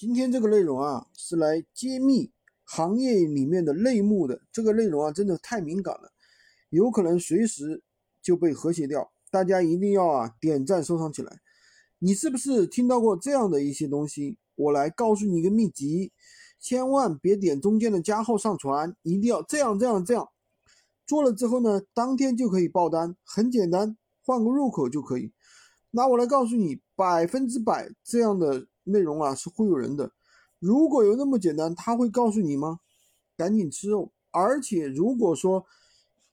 [0.00, 2.32] 今天这个内容啊，是来揭秘
[2.64, 4.40] 行业里面的内幕的。
[4.50, 6.10] 这个内容啊，真的太敏感了，
[6.70, 7.82] 有可能随时
[8.22, 9.12] 就被和谐掉。
[9.30, 11.40] 大家一定要啊点赞收藏起来。
[11.98, 14.38] 你是不是听到过这样的一些东西？
[14.54, 16.12] 我来告诉你一个秘籍，
[16.58, 20.26] 千万别点中间的加号上传，一定要这样这样这样
[21.06, 25.30] 做了之后呢，当天就可以爆单，很简单，换个入口就可以。
[25.90, 28.66] 那我来告诉你，百分之百这样的。
[28.84, 30.12] 内容啊是忽悠人的，
[30.58, 32.80] 如果有那么简单，他会告诉你吗？
[33.36, 34.12] 赶紧吃肉！
[34.30, 35.66] 而且如果说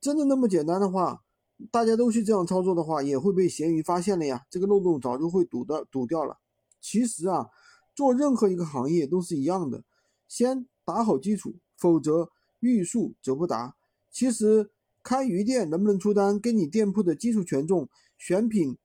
[0.00, 1.22] 真的那么简单的话，
[1.70, 6.38] 大家都去这样操作的话，也会被闲鱼发现了呀，这个漏洞早就会堵的堵掉了。
[6.80, 7.48] 其实啊，
[7.94, 9.82] 做任何一个行业都是一样的，
[10.28, 13.74] 先打好基础，否则欲速则不达。
[14.10, 14.70] 其实
[15.02, 18.76] 开鱼店能不能出单，跟你店铺的基础权重、选品。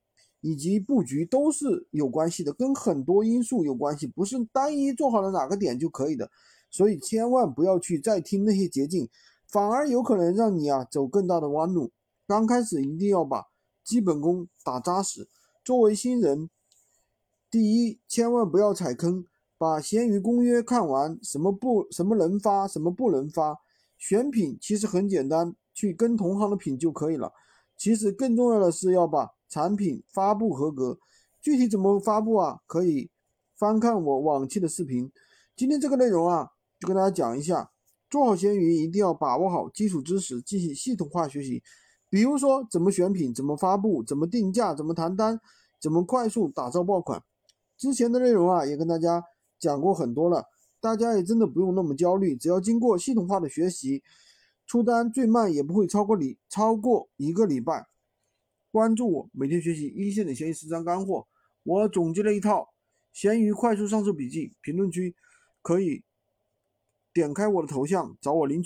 [0.42, 6.30] 以及布局都是有关系的，跟很多因素有关系，不是单一做好了哪个点就可以的。
[6.70, 9.08] 所以千万不要去再听那些捷径，
[9.48, 11.92] 反而有可能让你啊走更大的弯路。
[12.28, 13.46] 刚开始一定要把
[13.84, 15.30] 基本功打扎实。
[15.64, 16.50] 作为新人，
[17.52, 19.26] 第一，千万不要踩坑，
[19.58, 23.60] 把闲鱼公约看完，什么不什么能发，什么不能发。
[23.98, 27.32] 选品其实很简单，去跟同行的品就可以了。
[27.78, 29.30] 其实更重要的是要把。
[29.52, 30.98] 产品发布合格，
[31.42, 32.62] 具体怎么发布啊？
[32.66, 33.10] 可以
[33.58, 35.12] 翻看我往期的视频。
[35.58, 37.70] 今天这个内容啊，就跟大家讲一下，
[38.10, 41.62] 做好闲鱼一定要把握好基础知识，进行系统化学习。
[42.10, 45.38] 比如说怎么选品，怎么发布，怎么定价，怎么谈单，
[45.82, 47.22] 怎么快速打造爆款。
[47.78, 49.22] 之前的内容啊，也跟大家
[49.60, 50.46] 讲过很多了，
[50.80, 54.02] 大家也真的不用那么焦虑，只要经过系统化的学习，
[54.66, 57.86] 出单最慢也不会超过你超过一个礼拜。
[58.72, 61.28] 关注我，每天学习一线的闲鱼实战干货。
[61.64, 62.74] 我总结了一套
[63.14, 65.14] 闲鱼快速上手笔记，评论区
[65.62, 66.04] 可以
[67.14, 68.60] 点开我的头像找我领取。